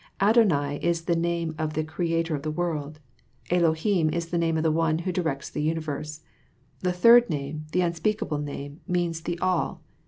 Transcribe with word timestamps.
Adonai 0.19 0.79
is 0.81 1.03
the 1.03 1.15
name 1.15 1.53
of 1.59 1.75
the 1.75 1.83
creator 1.83 2.33
of 2.33 2.41
the 2.41 2.49
world 2.49 2.99
I 3.51 3.57
Elohim 3.57 4.09
is 4.09 4.29
the 4.29 4.37
name 4.39 4.57
of 4.57 4.63
the 4.63 4.71
One 4.71 4.97
who 4.97 5.11
directs 5.11 5.51
the 5.51 5.61
universe. 5.61 6.21
The 6.79 6.91
third 6.91 7.29
name, 7.29 7.67
the 7.71 7.81
unspeakable 7.81 8.39
name, 8.39 8.79
means 8.87 9.21
the 9.21 9.37
All. 9.37 9.83